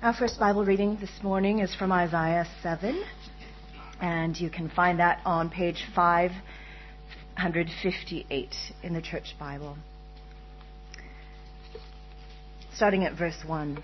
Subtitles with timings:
[0.00, 3.02] Our first Bible reading this morning is from Isaiah 7,
[4.00, 9.76] and you can find that on page 558 in the Church Bible.
[12.72, 13.82] Starting at verse 1.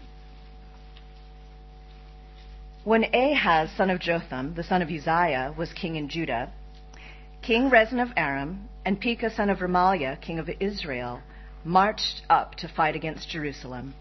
[2.84, 6.52] When Ahaz, son of Jotham, the son of Uzziah, was king in Judah,
[7.42, 11.22] King Rezin of Aram and Pekah, son of Remaliah, king of Israel,
[11.64, 13.94] marched up to fight against Jerusalem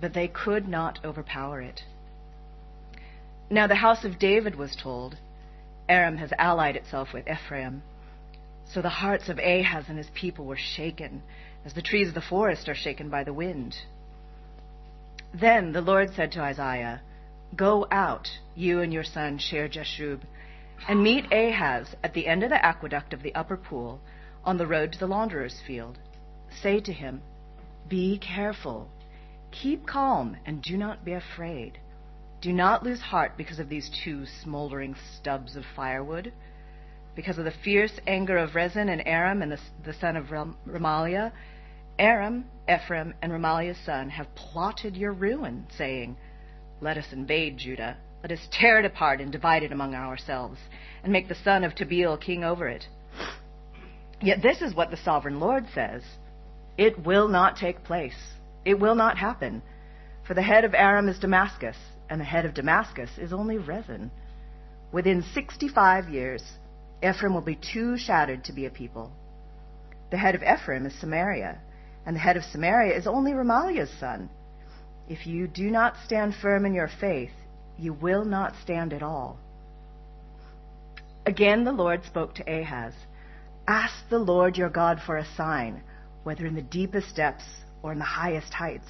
[0.00, 1.82] but they could not overpower it.
[3.48, 5.16] Now the house of David was told,
[5.88, 7.82] Aram has allied itself with Ephraim.
[8.64, 11.22] So the hearts of Ahaz and his people were shaken,
[11.64, 13.76] as the trees of the forest are shaken by the wind.
[15.32, 17.00] Then the Lord said to Isaiah,
[17.54, 20.20] Go out, you and your son Shear-jashub,
[20.88, 24.00] and meet Ahaz at the end of the aqueduct of the upper pool,
[24.44, 25.98] on the road to the launderer's field.
[26.50, 27.22] Say to him,
[27.88, 28.88] Be careful
[29.62, 31.78] Keep calm and do not be afraid.
[32.42, 36.32] Do not lose heart because of these two smoldering stubs of firewood,
[37.14, 41.32] because of the fierce anger of Rezin and Aram and the, the son of Remaliah.
[41.98, 46.18] Aram, Ephraim, and Remaliah's son have plotted your ruin, saying,
[46.82, 47.96] Let us invade Judah.
[48.22, 50.60] Let us tear it apart and divide it among ourselves,
[51.02, 52.86] and make the son of Tabeel king over it.
[54.20, 56.02] Yet this is what the sovereign Lord says
[56.76, 58.35] It will not take place.
[58.66, 59.62] It will not happen.
[60.26, 61.76] For the head of Aram is Damascus,
[62.10, 64.10] and the head of Damascus is only Rezin.
[64.90, 66.42] Within 65 years,
[67.00, 69.12] Ephraim will be too shattered to be a people.
[70.10, 71.58] The head of Ephraim is Samaria,
[72.04, 74.28] and the head of Samaria is only Remaliah's son.
[75.08, 77.30] If you do not stand firm in your faith,
[77.78, 79.38] you will not stand at all.
[81.24, 82.94] Again the Lord spoke to Ahaz
[83.68, 85.82] Ask the Lord your God for a sign,
[86.24, 88.88] whether in the deepest depths or in the highest heights.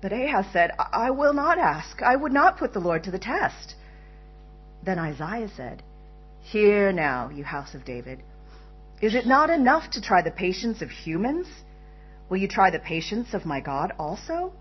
[0.00, 2.02] But Ahaz said, I will not ask.
[2.02, 3.74] I would not put the Lord to the test.
[4.84, 5.82] Then Isaiah said,
[6.40, 8.22] Hear now, you house of David.
[9.00, 11.46] Is it not enough to try the patience of humans?
[12.28, 14.52] Will you try the patience of my God also?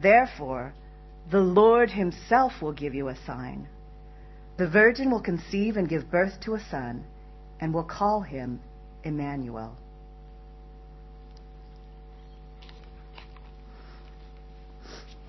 [0.00, 0.74] Therefore,
[1.30, 3.68] the Lord himself will give you a sign.
[4.56, 7.04] The virgin will conceive and give birth to a son,
[7.60, 8.60] and will call him
[9.04, 9.76] Emmanuel.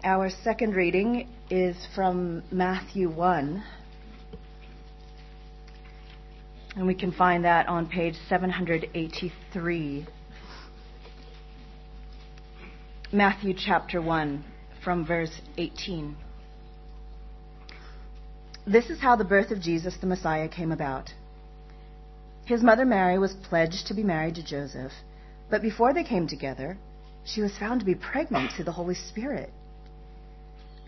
[0.01, 3.61] Our second reading is from Matthew 1.
[6.77, 10.07] And we can find that on page 783.
[13.11, 14.45] Matthew chapter 1,
[14.81, 16.15] from verse 18.
[18.65, 21.09] This is how the birth of Jesus the Messiah came about.
[22.45, 24.93] His mother Mary was pledged to be married to Joseph,
[25.49, 26.77] but before they came together,
[27.25, 29.51] she was found to be pregnant through the Holy Spirit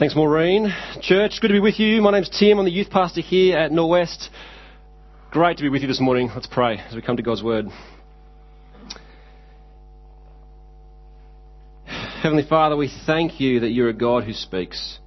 [0.00, 0.72] Thanks, Maureen.
[1.02, 2.00] Church, good to be with you.
[2.00, 2.58] My name's Tim.
[2.58, 4.30] I'm the youth pastor here at Norwest.
[5.30, 6.30] Great to be with you this morning.
[6.34, 7.66] Let's pray as we come to God's Word.
[11.84, 14.98] Heavenly Father, we thank you that you're a God who speaks.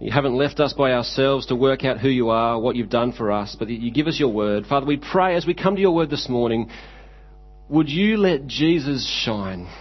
[0.00, 3.12] You haven't left us by ourselves to work out who you are, what you've done
[3.12, 4.66] for us, but you give us your word.
[4.66, 6.68] Father, we pray as we come to your word this morning,
[7.68, 9.72] would you let Jesus shine,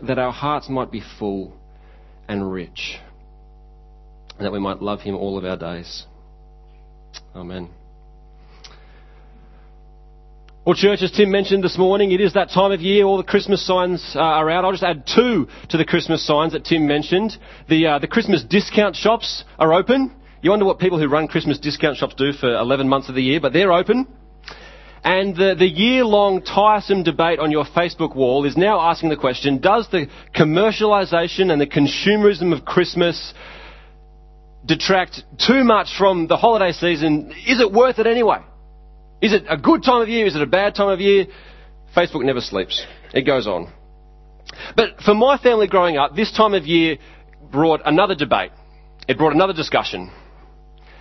[0.00, 1.58] that our hearts might be full
[2.32, 2.98] and rich,
[4.38, 6.06] and that we might love him all of our days.
[7.34, 7.68] Amen.
[10.64, 13.04] Well, church, as Tim mentioned this morning, it is that time of year.
[13.04, 14.64] All the Christmas signs uh, are out.
[14.64, 17.36] I'll just add two to the Christmas signs that Tim mentioned.
[17.68, 20.14] The, uh, the Christmas discount shops are open.
[20.40, 23.22] You wonder what people who run Christmas discount shops do for 11 months of the
[23.22, 24.06] year, but they're open.
[25.04, 29.16] And the, the year long tiresome debate on your Facebook wall is now asking the
[29.16, 33.34] question Does the commercialisation and the consumerism of Christmas
[34.64, 37.32] detract too much from the holiday season?
[37.46, 38.38] Is it worth it anyway?
[39.20, 40.26] Is it a good time of year?
[40.26, 41.26] Is it a bad time of year?
[41.96, 42.84] Facebook never sleeps.
[43.12, 43.72] It goes on.
[44.76, 46.98] But for my family growing up, this time of year
[47.50, 48.52] brought another debate.
[49.08, 50.12] It brought another discussion.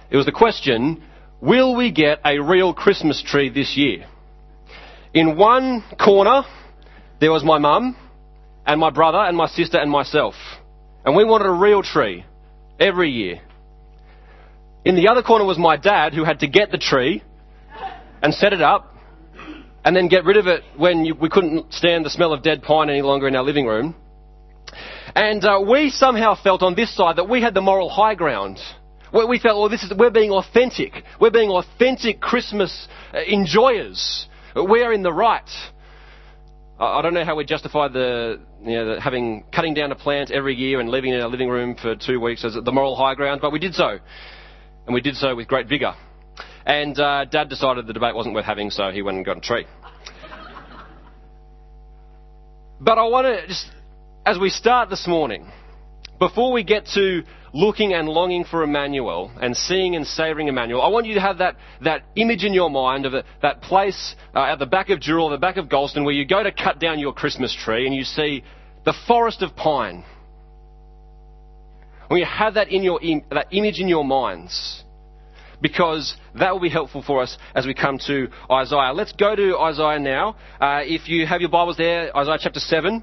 [0.09, 1.03] It was the question
[1.41, 4.05] Will we get a real Christmas tree this year?
[5.11, 6.43] In one corner,
[7.19, 7.97] there was my mum
[8.65, 10.35] and my brother and my sister and myself.
[11.03, 12.25] And we wanted a real tree
[12.79, 13.41] every year.
[14.85, 17.23] In the other corner was my dad who had to get the tree
[18.21, 18.95] and set it up
[19.83, 22.61] and then get rid of it when you, we couldn't stand the smell of dead
[22.61, 23.95] pine any longer in our living room.
[25.15, 28.59] And uh, we somehow felt on this side that we had the moral high ground.
[29.13, 31.03] We felt, well, this is, we're being authentic.
[31.19, 34.27] We're being authentic Christmas uh, enjoyers.
[34.55, 35.49] We're in the right.
[36.79, 40.31] I don't know how we justify the, you know, the having cutting down a plant
[40.31, 42.95] every year and leaving it in our living room for two weeks as the moral
[42.95, 43.99] high ground, but we did so,
[44.87, 45.93] and we did so with great vigour.
[46.65, 49.41] And uh, Dad decided the debate wasn't worth having, so he went and got a
[49.41, 49.67] tree.
[52.79, 53.67] but I want to just,
[54.25, 55.51] as we start this morning,
[56.21, 60.89] before we get to looking and longing for Emmanuel and seeing and savouring Emmanuel, I
[60.89, 64.43] want you to have that, that image in your mind of a, that place uh,
[64.43, 66.99] at the back of Dural, the back of Galston, where you go to cut down
[66.99, 68.43] your Christmas tree and you see
[68.85, 70.05] the forest of pine.
[72.07, 72.99] When you have that, in your,
[73.31, 74.83] that image in your minds,
[75.59, 78.93] because that will be helpful for us as we come to Isaiah.
[78.93, 80.35] Let's go to Isaiah now.
[80.59, 83.01] Uh, if you have your Bibles there, Isaiah chapter 7.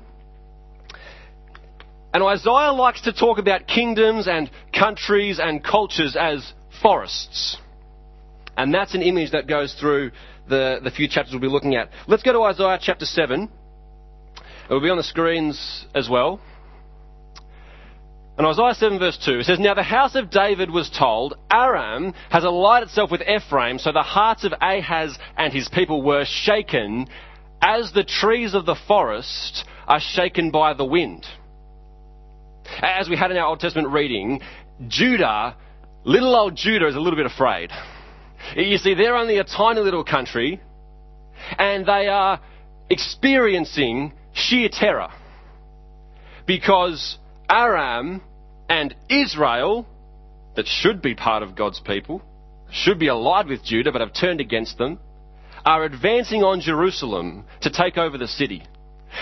[2.12, 7.58] And Isaiah likes to talk about kingdoms and countries and cultures as forests.
[8.56, 10.10] And that's an image that goes through
[10.48, 11.90] the, the few chapters we'll be looking at.
[12.06, 13.48] Let's go to Isaiah chapter 7.
[14.68, 16.40] It will be on the screens as well.
[18.38, 22.14] And Isaiah 7 verse 2 it says, Now the house of David was told, Aram
[22.30, 27.08] has allied itself with Ephraim, so the hearts of Ahaz and his people were shaken,
[27.60, 31.26] as the trees of the forest are shaken by the wind.
[32.82, 34.40] As we had in our Old Testament reading,
[34.86, 35.56] Judah,
[36.04, 37.70] little old Judah is a little bit afraid.
[38.56, 40.60] You see, they're only a tiny little country,
[41.58, 42.40] and they are
[42.88, 45.08] experiencing sheer terror.
[46.46, 47.18] Because
[47.50, 48.22] Aram
[48.68, 49.86] and Israel,
[50.56, 52.22] that should be part of God's people,
[52.70, 54.98] should be allied with Judah but have turned against them,
[55.64, 58.62] are advancing on Jerusalem to take over the city.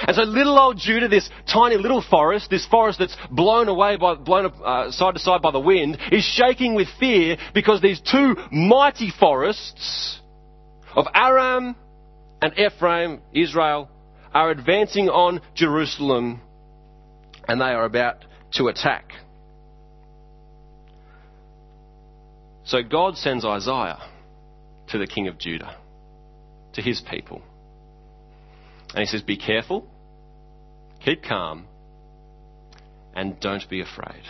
[0.06, 4.14] And so little old Judah, this tiny little forest, this forest that's blown away by,
[4.14, 8.36] blown uh, side to side by the wind, is shaking with fear because these two
[8.50, 10.20] mighty forests
[10.94, 11.76] of Aram
[12.42, 13.88] and Ephraim, Israel,
[14.34, 16.40] are advancing on Jerusalem
[17.48, 18.24] and they are about
[18.54, 19.12] to attack.
[22.64, 23.98] So God sends Isaiah
[24.88, 25.76] to the king of Judah,
[26.74, 27.42] to his people.
[28.96, 29.86] And he says, Be careful,
[31.04, 31.66] keep calm,
[33.14, 34.22] and don't be afraid.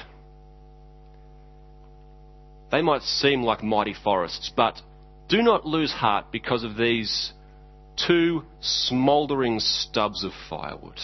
[2.72, 4.82] They might seem like mighty forests, but
[5.28, 7.32] do not lose heart because of these
[8.08, 10.98] two smouldering stubs of firewood.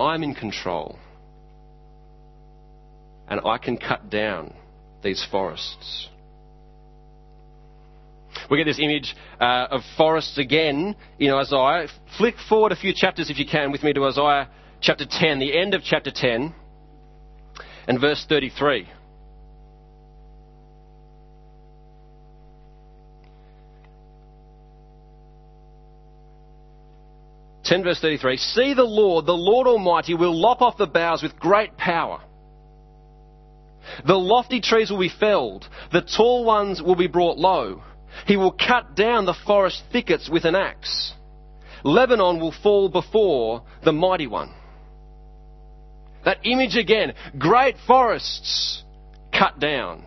[0.00, 0.98] I'm in control.
[3.28, 4.52] And I can cut down
[5.04, 6.08] these forests.
[8.52, 11.88] We get this image uh, of forests again in Isaiah.
[12.18, 14.46] Flick forward a few chapters if you can with me to Isaiah
[14.82, 16.54] chapter 10, the end of chapter 10,
[17.88, 18.86] and verse 33.
[27.64, 31.38] 10 verse 33 See the Lord, the Lord Almighty, will lop off the boughs with
[31.38, 32.20] great power.
[34.06, 37.82] The lofty trees will be felled, the tall ones will be brought low.
[38.26, 41.12] He will cut down the forest thickets with an axe.
[41.84, 44.52] Lebanon will fall before the mighty one.
[46.24, 48.82] That image again, great forests
[49.36, 50.04] cut down.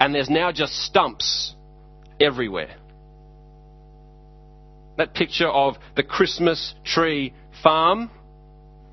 [0.00, 1.54] And there's now just stumps
[2.18, 2.76] everywhere
[4.96, 7.32] that picture of the Christmas tree
[7.62, 8.10] farm,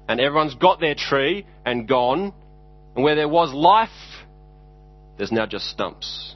[0.07, 2.33] and everyone's got their tree and gone,
[2.95, 3.89] and where there was life,
[5.17, 6.35] there's now just stumps.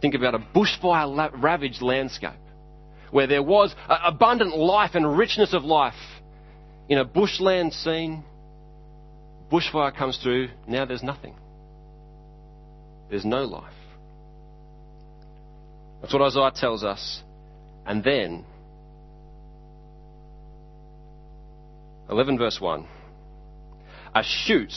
[0.00, 2.32] Think about a bushfire ravaged landscape
[3.10, 5.94] where there was abundant life and richness of life
[6.88, 8.24] in a bushland scene.
[9.50, 11.34] Bushfire comes through, now there's nothing.
[13.10, 13.72] There's no life.
[16.00, 17.22] That's what Isaiah tells us.
[17.84, 18.44] And then,
[22.08, 22.86] 11 verse 1
[24.14, 24.72] a shoot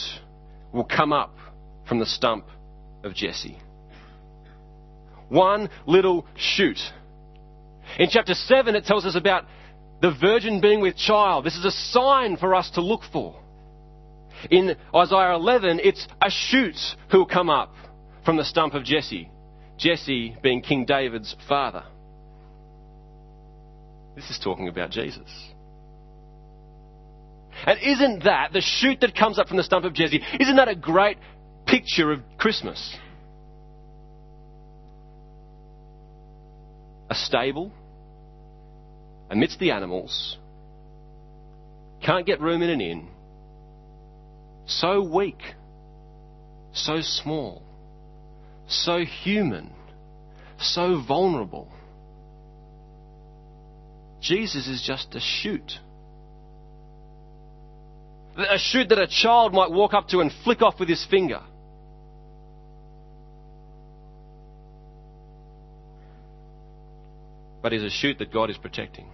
[0.72, 1.34] will come up
[1.88, 2.46] from the stump
[3.02, 3.58] of Jesse.
[5.34, 6.78] One little shoot.
[7.98, 9.46] In chapter 7, it tells us about
[10.00, 11.44] the virgin being with child.
[11.44, 13.34] This is a sign for us to look for.
[14.48, 16.76] In Isaiah 11, it's a shoot
[17.10, 17.74] who will come up
[18.24, 19.28] from the stump of Jesse.
[19.76, 21.82] Jesse being King David's father.
[24.14, 25.28] This is talking about Jesus.
[27.66, 30.68] And isn't that, the shoot that comes up from the stump of Jesse, isn't that
[30.68, 31.18] a great
[31.66, 32.96] picture of Christmas?
[37.14, 37.70] A stable
[39.30, 40.36] amidst the animals,
[42.04, 43.08] can't get room in an inn,
[44.66, 45.40] so weak,
[46.72, 47.62] so small,
[48.66, 49.70] so human,
[50.58, 51.68] so vulnerable.
[54.20, 55.78] Jesus is just a shoot
[58.36, 61.42] a shoot that a child might walk up to and flick off with his finger.
[67.64, 69.06] But is a shoot that God is protecting.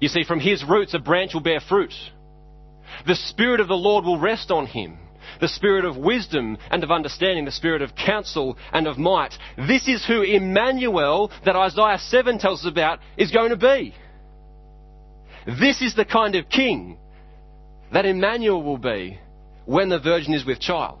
[0.00, 1.92] You see, from his roots a branch will bear fruit.
[3.08, 4.98] The Spirit of the Lord will rest on him.
[5.40, 9.34] The Spirit of wisdom and of understanding, the Spirit of counsel and of might.
[9.56, 13.96] This is who Emmanuel, that Isaiah 7 tells us about, is going to be.
[15.44, 16.98] This is the kind of king
[17.92, 19.18] that Emmanuel will be
[19.64, 21.00] when the virgin is with child.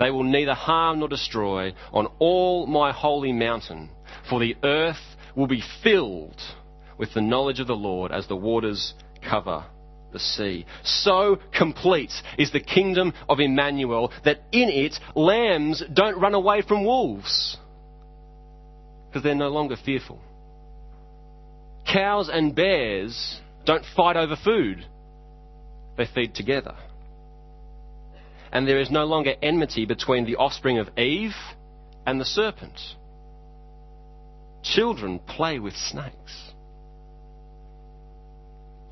[0.00, 3.90] They will neither harm nor destroy on all my holy mountain,
[4.28, 4.96] for the earth
[5.36, 6.40] will be filled
[6.98, 9.64] with the knowledge of the Lord as the waters cover
[10.12, 10.66] the sea.
[10.82, 16.84] So complete is the kingdom of Emmanuel that in it lambs don't run away from
[16.84, 17.58] wolves
[19.08, 20.18] because they're no longer fearful.
[21.90, 24.84] Cows and bears don't fight over food,
[25.96, 26.74] they feed together.
[28.52, 31.34] And there is no longer enmity between the offspring of Eve
[32.06, 32.78] and the serpent.
[34.62, 36.52] Children play with snakes.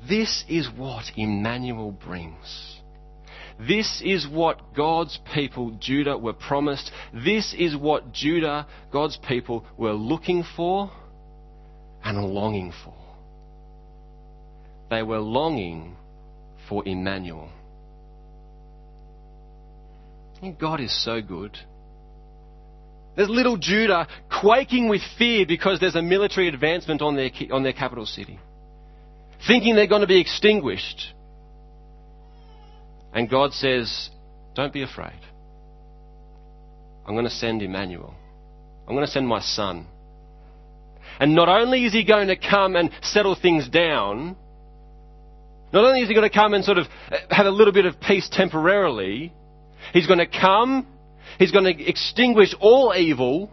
[0.07, 2.79] This is what Emmanuel brings.
[3.59, 6.91] This is what God's people, Judah, were promised.
[7.13, 10.89] This is what Judah, God's people, were looking for
[12.03, 12.93] and longing for.
[14.89, 15.97] They were longing
[16.69, 17.49] for Emmanuel.
[20.41, 21.57] And God is so good.
[23.15, 24.07] There's little Judah
[24.41, 28.39] quaking with fear because there's a military advancement on their, on their capital city,
[29.45, 31.13] thinking they're going to be extinguished.
[33.13, 34.09] And God says,
[34.55, 35.19] Don't be afraid.
[37.05, 38.13] I'm going to send Emmanuel.
[38.87, 39.87] I'm going to send my son.
[41.19, 44.37] And not only is he going to come and settle things down,
[45.73, 47.85] not only is he going to come and sort of uh, have a little bit
[47.85, 49.33] of peace temporarily,
[49.93, 50.87] he's going to come,
[51.37, 53.49] he's going to extinguish all evil,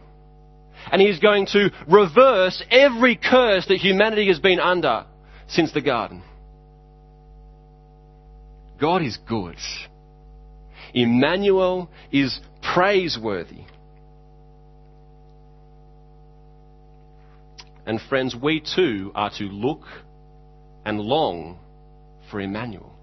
[0.90, 5.04] and he's going to reverse every curse that humanity has been under
[5.48, 6.22] since the garden.
[8.80, 9.56] God is good.
[10.92, 12.38] Emmanuel is
[12.74, 13.64] praiseworthy.
[17.86, 19.82] And friends, we too are to look
[20.84, 21.58] and long
[22.30, 22.95] for Emmanuel.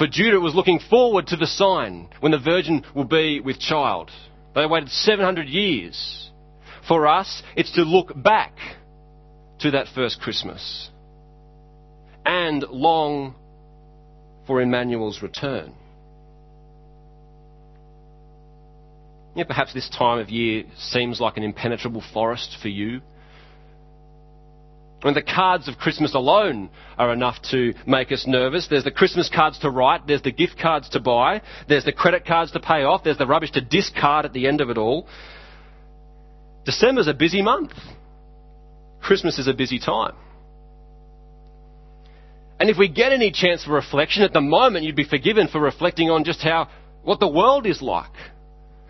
[0.00, 4.10] For Judah was looking forward to the sign when the virgin will be with child.
[4.54, 6.30] They waited 700 years.
[6.88, 8.54] For us, it's to look back
[9.58, 10.88] to that first Christmas
[12.24, 13.34] and long
[14.46, 15.74] for Emmanuel's return.
[19.34, 23.02] Yeah, perhaps this time of year seems like an impenetrable forest for you.
[25.02, 29.30] When the cards of Christmas alone are enough to make us nervous, there's the Christmas
[29.34, 32.82] cards to write, there's the gift cards to buy, there's the credit cards to pay
[32.82, 35.06] off, there's the rubbish to discard at the end of it all.
[36.66, 37.72] December's a busy month.
[39.00, 40.14] Christmas is a busy time.
[42.58, 45.60] And if we get any chance for reflection, at the moment you'd be forgiven for
[45.60, 46.68] reflecting on just how,
[47.02, 48.10] what the world is like.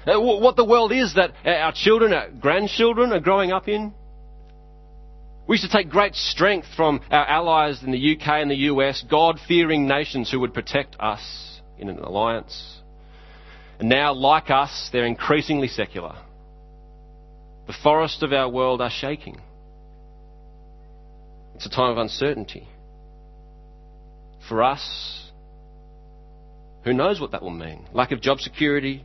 [0.04, 3.94] Uh, what the world is that our children, our grandchildren are growing up in.
[5.50, 9.02] We used to take great strength from our allies in the UK and the US,
[9.10, 12.80] God fearing nations who would protect us in an alliance.
[13.80, 16.14] And now, like us, they're increasingly secular.
[17.66, 19.40] The forests of our world are shaking.
[21.56, 22.68] It's a time of uncertainty.
[24.48, 25.32] For us,
[26.84, 27.88] who knows what that will mean?
[27.92, 29.04] Lack of job security.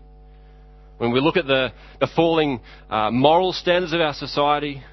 [0.99, 4.83] When we look at the, the falling uh, moral standards of our society,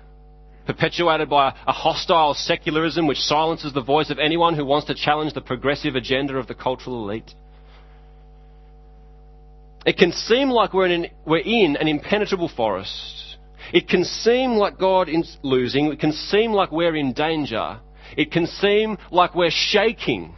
[0.66, 5.34] perpetuated by a, hostile secularism which silences the voice of anyone who wants to challenge
[5.34, 7.34] the progressive agenda of the cultural elite.
[9.84, 13.22] It can seem like we're in, we're in an impenetrable forest
[13.72, 15.86] it can seem like God is losing.
[15.92, 17.80] It can seem like we're in danger.
[18.16, 20.34] It can seem like we're shaking.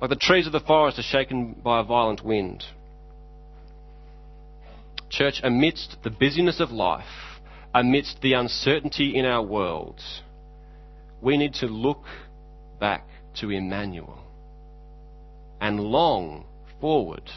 [0.00, 2.64] Like the trees of the forest are shaken by a violent wind.
[5.10, 7.06] Church, amidst the busyness of life,
[7.74, 10.00] amidst the uncertainty in our world,
[11.20, 12.04] we need to look
[12.80, 13.06] back
[13.40, 14.18] to Emmanuel
[15.60, 16.44] and long
[16.80, 17.28] forward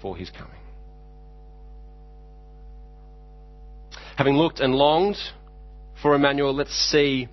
[0.00, 0.52] for his coming.
[4.16, 5.16] Having looked and longed
[6.02, 7.28] for Emmanuel, let's see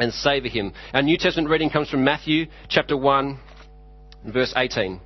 [0.00, 0.72] and savour him.
[0.92, 3.38] Our New Testament reading comes from Matthew chapter 1,
[4.26, 5.00] verse 18.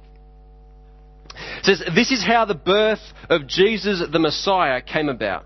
[1.58, 5.44] It says, This is how the birth of Jesus the Messiah came about.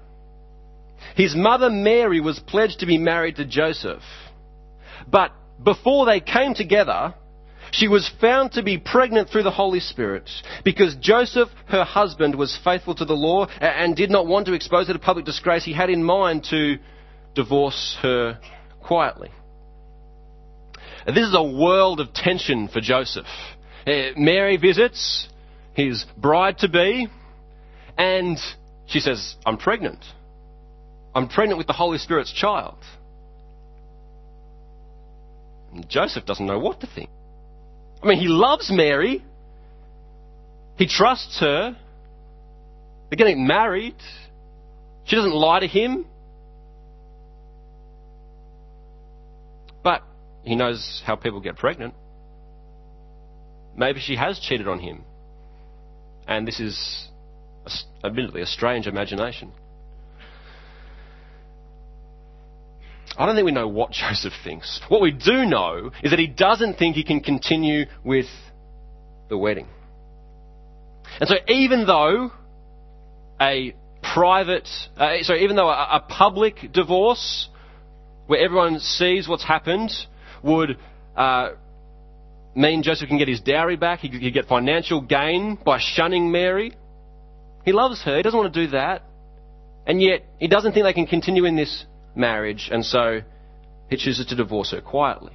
[1.16, 4.02] His mother Mary was pledged to be married to Joseph.
[5.11, 5.32] But
[5.62, 7.14] before they came together,
[7.70, 10.30] she was found to be pregnant through the Holy Spirit
[10.64, 14.88] because Joseph, her husband, was faithful to the law and did not want to expose
[14.88, 15.64] her to public disgrace.
[15.64, 16.76] He had in mind to
[17.34, 18.38] divorce her
[18.82, 19.30] quietly.
[21.06, 23.26] This is a world of tension for Joseph.
[23.87, 25.28] Uh, Mary visits
[25.75, 27.09] his bride to be,
[27.97, 28.38] and
[28.87, 30.05] she says, I'm pregnant.
[31.14, 32.79] I'm pregnant with the Holy Spirit's child.
[35.73, 37.11] And Joseph doesn't know what to think.
[38.03, 39.23] I mean, he loves Mary.
[40.77, 41.77] He trusts her.
[43.09, 43.96] They're getting married.
[45.05, 46.07] She doesn't lie to him.
[49.83, 50.03] But
[50.44, 51.94] he knows how people get pregnant.
[53.77, 55.05] Maybe she has cheated on him.
[56.26, 57.08] And this is,
[58.04, 59.52] admittedly, a strange imagination.
[63.16, 64.80] I don't think we know what Joseph thinks.
[64.88, 68.26] What we do know is that he doesn't think he can continue with
[69.28, 69.68] the wedding.
[71.20, 72.32] And so even though
[73.40, 73.74] a
[74.14, 77.48] private, uh, sorry, even though a, a, public divorce
[78.26, 79.92] where everyone sees what's happened
[80.42, 80.78] would
[81.16, 81.50] uh,
[82.55, 86.73] mean Joseph can get his dowry back, he could get financial gain by shunning Mary.
[87.65, 89.05] He loves her, he doesn't want to do that.
[89.87, 93.21] And yet, he doesn't think they can continue in this marriage, and so
[93.91, 95.33] he chooses to divorce her quietly.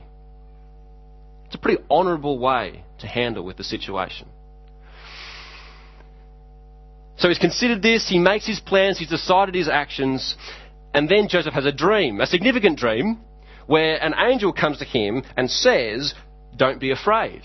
[1.48, 4.28] It's a pretty honourable way to handle with the situation.
[7.18, 10.36] So he's considered this, he makes his plans, he's decided his actions,
[10.94, 13.20] and then Joseph has a dream, a significant dream,
[13.66, 16.14] where an angel comes to him and says,
[16.58, 17.43] Don't be afraid.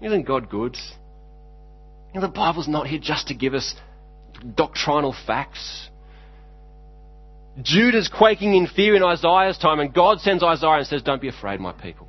[0.00, 0.76] Isn't God good?
[2.12, 3.74] You know, the Bible's not here just to give us
[4.54, 5.88] doctrinal facts.
[7.62, 11.28] Judah's quaking in fear in Isaiah's time, and God sends Isaiah and says, Don't be
[11.28, 12.08] afraid, my people.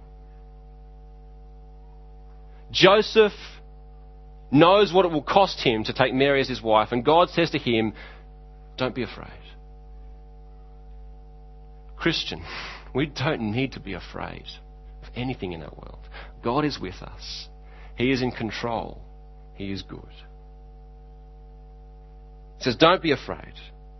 [2.71, 3.33] Joseph
[4.51, 7.51] knows what it will cost him to take Mary as his wife, and God says
[7.51, 7.93] to him,
[8.77, 9.29] Don't be afraid.
[11.95, 12.43] Christian,
[12.95, 14.45] we don't need to be afraid
[15.15, 16.07] anything in our world.
[16.43, 17.47] God is with us,
[17.97, 19.01] He is in control,
[19.55, 20.01] He is good.
[22.57, 23.53] He says, Don't be afraid.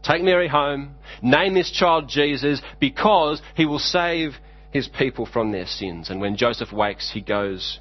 [0.04, 4.34] Take Mary home, name this child Jesus, because he will save
[4.70, 6.12] his people from their sins.
[6.12, 7.80] And when Joseph wakes, he goes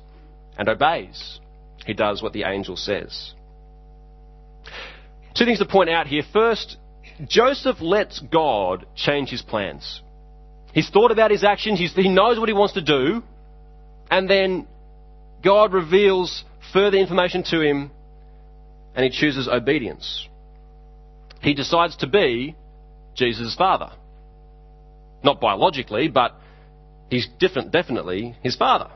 [0.56, 1.38] and obeys.
[1.84, 3.34] He does what the angel says.
[5.36, 6.22] Two things to point out here.
[6.32, 6.78] First,
[7.26, 10.00] Joseph lets God change his plans.
[10.74, 13.22] He's thought about his actions, he knows what he wants to do,
[14.10, 14.66] and then
[15.42, 17.90] God reveals further information to him,
[18.94, 20.28] and he chooses obedience
[21.44, 22.56] he decides to be
[23.14, 23.90] Jesus' father.
[25.22, 26.34] Not biologically, but
[27.10, 28.90] he's different, definitely his father.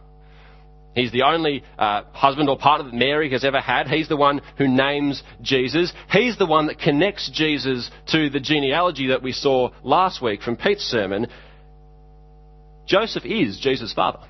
[0.95, 3.87] He's the only uh, husband or partner that Mary has ever had.
[3.87, 5.93] He's the one who names Jesus.
[6.11, 10.57] He's the one that connects Jesus to the genealogy that we saw last week from
[10.57, 11.29] Pete's sermon.
[12.88, 14.20] Joseph is Jesus' father.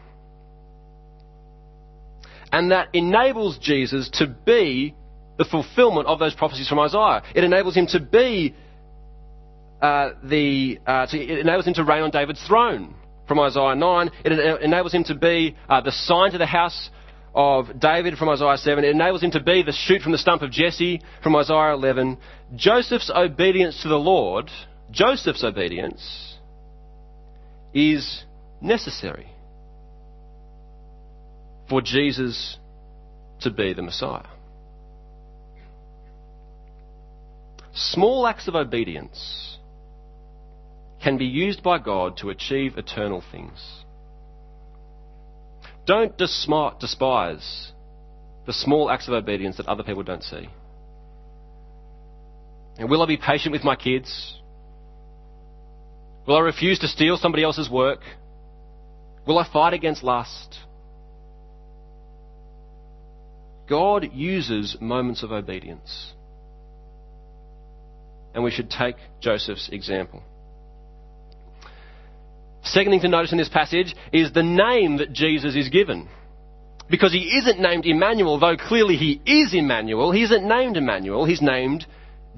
[2.53, 4.95] And that enables Jesus to be
[5.39, 7.23] the fulfillment of those prophecies from Isaiah.
[7.35, 8.55] It enables him to be
[9.81, 12.95] uh, the, uh, to, it enables him to reign on David's throne
[13.29, 14.11] from Isaiah 9.
[14.25, 16.91] It enables him to be uh, the sign to the house
[17.35, 18.83] of David from Isaiah 7.
[18.83, 22.19] It enables him to be the shoot from the stump of Jesse from Isaiah 11.
[22.57, 24.51] Joseph's obedience to the Lord,
[24.91, 26.39] Joseph's obedience,
[27.73, 28.25] is
[28.61, 29.29] necessary
[31.69, 32.57] for Jesus
[33.41, 34.27] to be the Messiah.
[37.73, 39.59] Small acts of obedience
[41.03, 43.85] can be used by God to achieve eternal things.
[45.87, 47.73] Don't despise
[48.47, 50.49] the small acts of obedience that other people don't see.
[52.79, 54.41] And will I be patient with my kids?
[56.27, 58.01] Will I refuse to steal somebody else's work?
[59.29, 60.59] Will I fight against lust?
[63.69, 66.15] God uses moments of obedience.
[68.35, 70.23] And we should take Joseph's example.
[72.65, 76.09] Second thing to notice in this passage is the name that Jesus is given.
[76.89, 81.43] Because he isn't named Emmanuel, though clearly he is Emmanuel, he isn't named Emmanuel, he's
[81.43, 81.85] named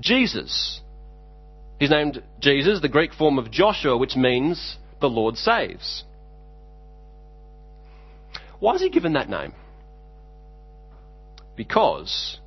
[0.01, 0.81] Jesus.
[1.79, 6.03] He's named Jesus, the Greek form of Joshua, which means the Lord saves.
[8.61, 9.53] Why is he given that name?
[11.57, 12.39] Because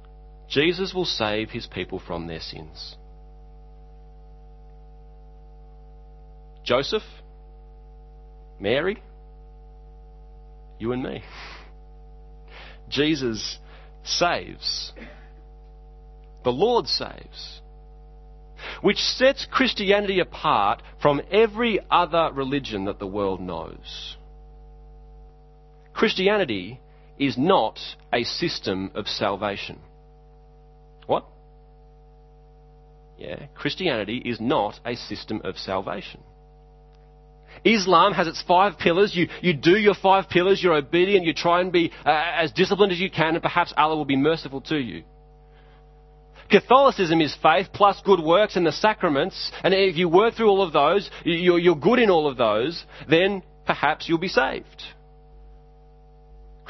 [0.47, 2.95] Jesus will save his people from their sins.
[6.63, 7.03] Joseph,
[8.59, 9.01] Mary,
[10.79, 11.23] you and me.
[12.89, 13.57] Jesus
[14.03, 14.93] saves.
[16.43, 17.61] The Lord saves.
[18.81, 24.17] Which sets Christianity apart from every other religion that the world knows.
[25.93, 26.79] Christianity
[27.17, 27.79] is not
[28.11, 29.79] a system of salvation.
[31.05, 31.25] What?
[33.17, 36.21] Yeah, Christianity is not a system of salvation.
[37.63, 39.15] Islam has its five pillars.
[39.15, 42.91] You, you do your five pillars, you're obedient, you try and be uh, as disciplined
[42.91, 45.03] as you can, and perhaps Allah will be merciful to you.
[46.49, 50.61] Catholicism is faith plus good works and the sacraments, and if you work through all
[50.61, 54.83] of those, you're, you're good in all of those, then perhaps you'll be saved.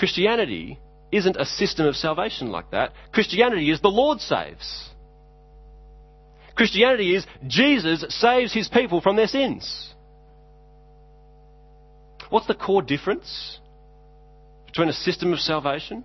[0.03, 0.77] Christianity
[1.13, 2.91] isn't a system of salvation like that.
[3.13, 4.89] Christianity is the Lord saves.
[6.55, 9.93] Christianity is Jesus saves his people from their sins.
[12.29, 13.59] What's the core difference
[14.65, 16.03] between a system of salvation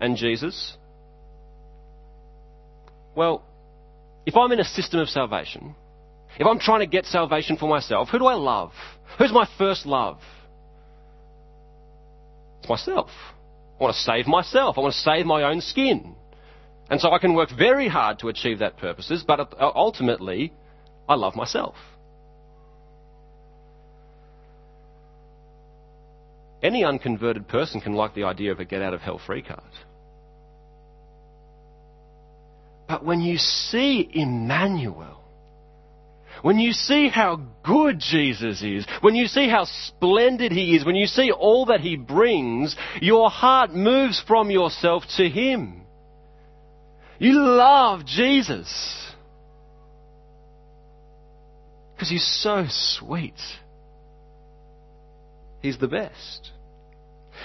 [0.00, 0.76] and Jesus?
[3.14, 3.44] Well,
[4.26, 5.76] if I'm in a system of salvation,
[6.40, 8.72] if I'm trying to get salvation for myself, who do I love?
[9.18, 10.18] Who's my first love?
[12.68, 13.10] Myself.
[13.78, 14.78] I want to save myself.
[14.78, 16.14] I want to save my own skin.
[16.90, 20.52] And so I can work very hard to achieve that purposes, but uh, ultimately,
[21.08, 21.74] I love myself.
[26.62, 29.60] Any unconverted person can like the idea of a get out of hell free card.
[32.88, 35.23] But when you see Emmanuel,
[36.44, 40.94] when you see how good Jesus is, when you see how splendid he is, when
[40.94, 45.80] you see all that he brings, your heart moves from yourself to him.
[47.18, 48.68] You love Jesus.
[51.94, 53.40] Because he's so sweet.
[55.62, 56.50] He's the best.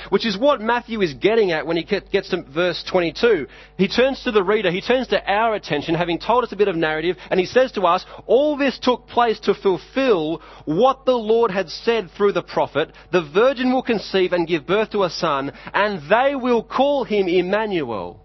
[0.10, 3.47] Which is what Matthew is getting at when he gets to verse 22.
[3.78, 6.67] He turns to the reader, he turns to our attention, having told us a bit
[6.67, 11.17] of narrative, and he says to us, All this took place to fulfill what the
[11.17, 15.10] Lord had said through the prophet The virgin will conceive and give birth to a
[15.10, 18.19] son, and they will call him Emmanuel,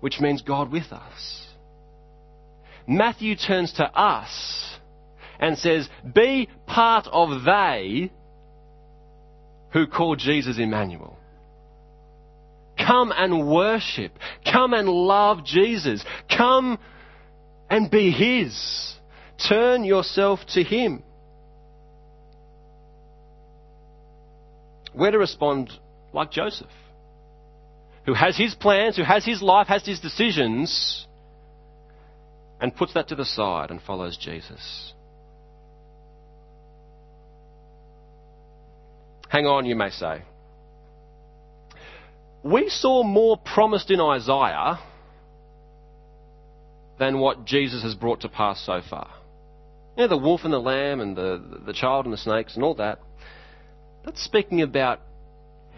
[0.00, 1.46] which means God with us.
[2.86, 4.76] Matthew turns to us
[5.38, 8.12] and says, Be part of they
[9.72, 11.16] who called Jesus Emmanuel.
[12.78, 14.12] Come and worship.
[14.50, 16.04] Come and love Jesus.
[16.34, 16.78] Come
[17.68, 18.94] and be His.
[19.48, 21.02] Turn yourself to Him.
[24.94, 25.70] We're to respond
[26.12, 26.70] like Joseph,
[28.06, 31.06] who has his plans, who has his life, has his decisions,
[32.60, 34.94] and puts that to the side and follows Jesus.
[39.28, 40.22] Hang on, you may say.
[42.42, 44.78] We saw more promised in Isaiah
[46.98, 49.10] than what Jesus has brought to pass so far.
[49.96, 52.62] You know, the wolf and the lamb and the, the child and the snakes and
[52.62, 53.00] all that.
[54.04, 55.00] That's speaking about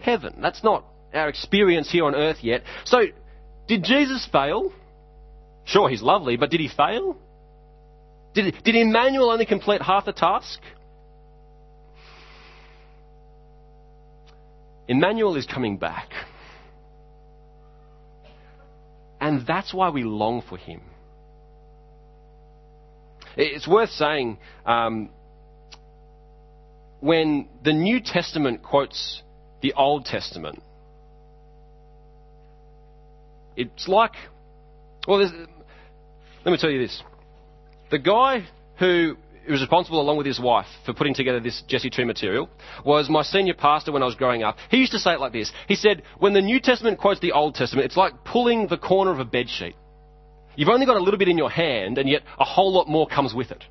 [0.01, 0.35] heaven.
[0.41, 2.63] That's not our experience here on earth yet.
[2.85, 2.99] So,
[3.67, 4.71] did Jesus fail?
[5.65, 7.17] Sure, he's lovely, but did he fail?
[8.33, 10.59] Did, did Emmanuel only complete half the task?
[14.89, 16.09] Emmanuel is coming back.
[19.21, 20.81] And that's why we long for him.
[23.37, 25.11] It's worth saying um,
[27.01, 29.21] when the New Testament quotes
[29.61, 30.63] the Old Testament,
[33.55, 34.13] it's like,
[35.07, 37.03] well, let me tell you this.
[37.91, 38.45] The guy
[38.79, 42.49] who was responsible, along with his wife, for putting together this Jesse Tree material
[42.85, 44.57] was my senior pastor when I was growing up.
[44.69, 45.51] He used to say it like this.
[45.67, 49.11] He said, when the New Testament quotes the Old Testament, it's like pulling the corner
[49.11, 49.75] of a bed sheet.
[50.55, 53.07] You've only got a little bit in your hand, and yet a whole lot more
[53.07, 53.63] comes with it.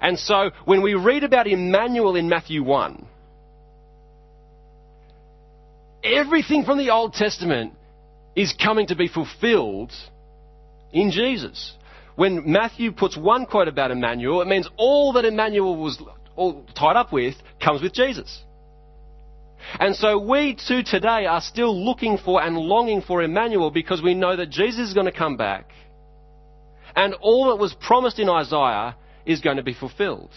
[0.00, 3.06] And so, when we read about Emmanuel in Matthew 1,
[6.02, 7.72] everything from the Old Testament
[8.36, 9.92] is coming to be fulfilled
[10.92, 11.72] in Jesus.
[12.16, 16.00] When Matthew puts one quote about Emmanuel, it means all that Emmanuel was
[16.36, 18.42] all tied up with comes with Jesus.
[19.80, 24.14] And so we too today are still looking for and longing for Emmanuel because we
[24.14, 25.70] know that Jesus is going to come back.
[26.94, 28.96] And all that was promised in Isaiah
[29.26, 30.30] is going to be fulfilled.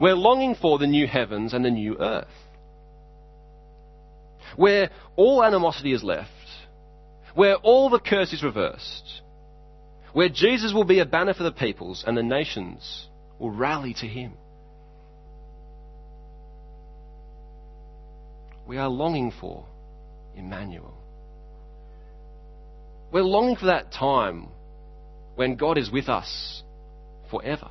[0.00, 2.26] We're longing for the new heavens and the new earth.
[4.56, 6.30] Where all animosity is left.
[7.34, 9.22] Where all the curse is reversed.
[10.12, 14.06] Where Jesus will be a banner for the peoples and the nations will rally to
[14.06, 14.32] him.
[18.68, 19.64] we are longing for
[20.36, 20.92] Emmanuel.
[23.10, 24.48] We're longing for that time
[25.34, 26.62] when God is with us
[27.30, 27.70] forever.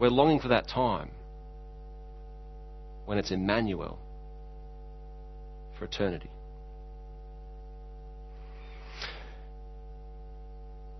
[0.00, 1.10] We're longing for that time
[3.06, 3.98] when it's Emmanuel
[5.78, 6.30] for eternity.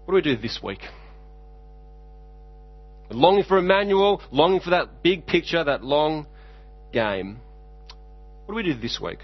[0.07, 0.83] What do we do this week?
[3.11, 6.27] Longing for Emmanuel, longing for that big picture, that long
[6.93, 7.41] game,
[8.45, 9.19] what do we do this week?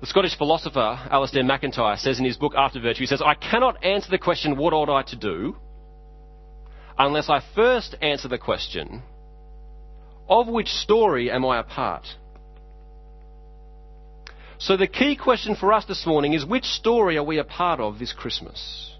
[0.00, 3.84] The Scottish philosopher Alasdair MacIntyre says in his book After Virtue, he says, I cannot
[3.84, 5.56] answer the question, what ought I to do,
[6.96, 9.02] unless I first answer the question,
[10.28, 12.06] of which story am I a part?
[14.60, 17.80] So the key question for us this morning is, which story are we a part
[17.80, 18.94] of this Christmas?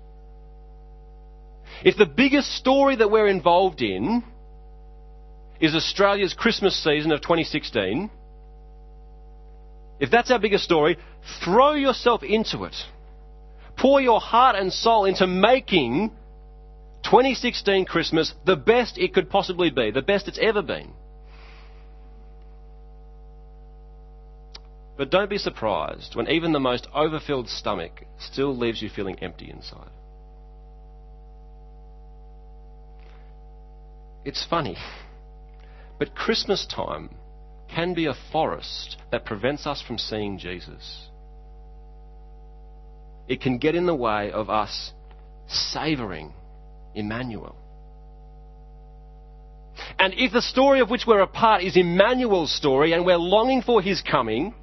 [1.85, 4.25] If the biggest story that we're involved in
[5.61, 8.11] is Australia's Christmas season of 2016.
[10.01, 10.97] If that's our biggest story,
[11.45, 12.75] throw yourself into it.
[13.77, 16.11] Pour your heart and soul into making
[17.03, 20.93] 2016 Christmas the best it could possibly be, the best it's ever been.
[25.01, 29.51] But don't be surprised when even the most overfilled stomach still leaves you feeling empty
[29.51, 29.89] inside.
[34.27, 34.77] It's funny.
[35.99, 37.15] But Christmas time
[37.75, 41.09] can be a forest that prevents us from seeing Jesus.
[43.27, 44.93] It can get in the way of us
[45.49, 46.35] savoring
[46.95, 47.57] Emmanuel.
[49.99, 53.63] And if the story of which we're a part is Emmanuel's story and we're longing
[53.63, 54.55] for his coming,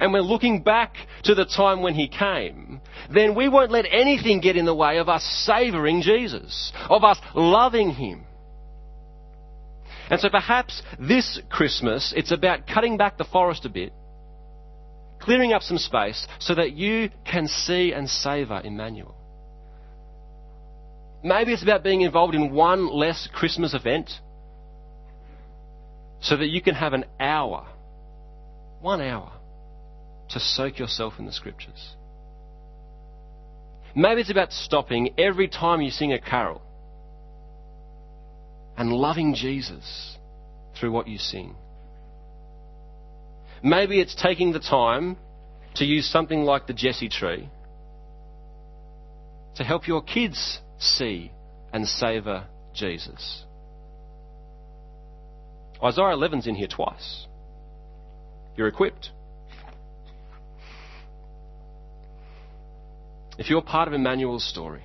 [0.00, 2.80] and we're looking back to the time when he came,
[3.12, 7.18] then we won't let anything get in the way of us savoring Jesus, of us
[7.34, 8.24] loving him.
[10.10, 13.92] And so perhaps this Christmas, it's about cutting back the forest a bit,
[15.20, 19.14] clearing up some space so that you can see and savour Emmanuel.
[21.24, 24.10] Maybe it's about being involved in one less Christmas event
[26.20, 27.66] so that you can have an hour,
[28.80, 29.32] one hour,
[30.32, 31.94] to soak yourself in the scriptures.
[33.94, 36.62] Maybe it's about stopping every time you sing a carol
[38.76, 40.16] and loving Jesus
[40.78, 41.54] through what you sing.
[43.62, 45.16] Maybe it's taking the time
[45.76, 47.48] to use something like the Jesse tree
[49.56, 51.30] to help your kids see
[51.72, 53.44] and savour Jesus.
[55.82, 57.26] Isaiah 11's in here twice.
[58.56, 59.10] You're equipped.
[63.42, 64.84] If you're part of Emmanuel's story,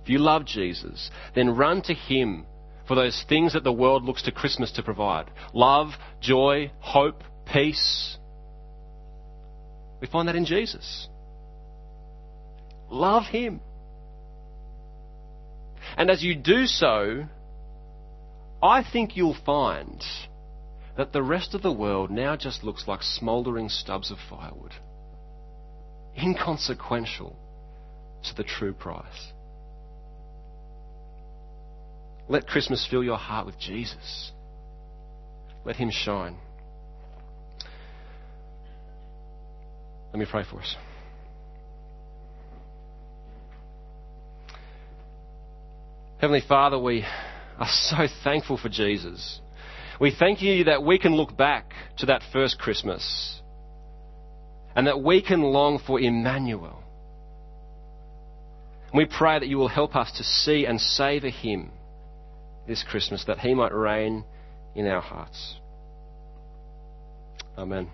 [0.00, 2.46] if you love Jesus, then run to Him
[2.86, 5.88] for those things that the world looks to Christmas to provide love,
[6.20, 8.16] joy, hope, peace.
[10.00, 11.08] We find that in Jesus.
[12.88, 13.60] Love Him.
[15.96, 17.24] And as you do so,
[18.62, 20.00] I think you'll find
[20.96, 24.74] that the rest of the world now just looks like smouldering stubs of firewood,
[26.16, 27.36] inconsequential
[28.24, 29.32] to the true price.
[32.28, 34.32] Let Christmas fill your heart with Jesus.
[35.64, 36.36] Let Him shine.
[40.12, 40.76] Let me pray for us.
[46.20, 47.04] Heavenly Father, we
[47.58, 49.40] are so thankful for Jesus.
[50.00, 53.42] We thank you that we can look back to that first Christmas
[54.76, 56.82] and that we can long for Emmanuel.
[58.92, 61.70] We pray that you will help us to see and savour him
[62.66, 64.24] this Christmas, that he might reign
[64.74, 65.56] in our hearts.
[67.58, 67.90] Amen.